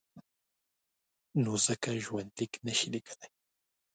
نو 1.41 1.53
ځکه 1.65 1.89
ژوندلیک 2.05 2.53
نشي 2.65 2.87
لیکلای. 2.93 3.29